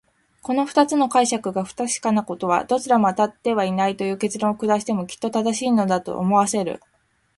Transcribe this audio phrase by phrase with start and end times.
[0.41, 6.81] この二つの解釈が不確かなことは、どちらもあたってはいないという結論を下してもきっと正しいのだ、と思わせる。